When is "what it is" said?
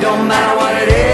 0.56-1.09